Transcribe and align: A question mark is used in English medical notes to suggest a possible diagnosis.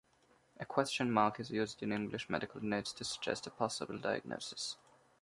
A 0.59 0.65
question 0.65 1.11
mark 1.11 1.39
is 1.39 1.51
used 1.51 1.83
in 1.83 1.91
English 1.91 2.27
medical 2.27 2.59
notes 2.59 2.91
to 2.93 3.03
suggest 3.03 3.45
a 3.45 3.51
possible 3.51 3.99
diagnosis. 3.99 4.77